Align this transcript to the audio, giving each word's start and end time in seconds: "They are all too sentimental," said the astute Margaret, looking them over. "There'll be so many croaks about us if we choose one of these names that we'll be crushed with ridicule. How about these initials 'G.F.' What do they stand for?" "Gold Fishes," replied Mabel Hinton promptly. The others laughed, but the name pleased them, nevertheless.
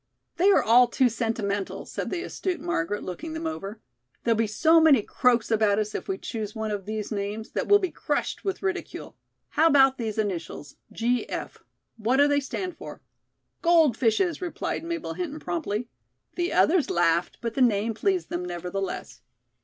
"They 0.37 0.49
are 0.49 0.63
all 0.63 0.87
too 0.87 1.09
sentimental," 1.09 1.85
said 1.85 2.09
the 2.09 2.23
astute 2.23 2.59
Margaret, 2.59 3.03
looking 3.03 3.33
them 3.33 3.45
over. 3.45 3.79
"There'll 4.23 4.35
be 4.35 4.47
so 4.47 4.81
many 4.81 5.03
croaks 5.03 5.51
about 5.51 5.77
us 5.77 5.93
if 5.93 6.07
we 6.07 6.17
choose 6.17 6.55
one 6.55 6.71
of 6.71 6.87
these 6.87 7.11
names 7.11 7.51
that 7.51 7.67
we'll 7.67 7.77
be 7.77 7.91
crushed 7.91 8.43
with 8.43 8.63
ridicule. 8.63 9.15
How 9.49 9.67
about 9.67 9.99
these 9.99 10.17
initials 10.17 10.77
'G.F.' 10.91 11.63
What 11.97 12.17
do 12.17 12.27
they 12.27 12.39
stand 12.39 12.77
for?" 12.77 13.03
"Gold 13.61 13.95
Fishes," 13.95 14.41
replied 14.41 14.83
Mabel 14.83 15.13
Hinton 15.13 15.39
promptly. 15.39 15.87
The 16.33 16.51
others 16.51 16.89
laughed, 16.89 17.37
but 17.39 17.53
the 17.53 17.61
name 17.61 17.93
pleased 17.93 18.29
them, 18.29 18.43
nevertheless. 18.43 19.21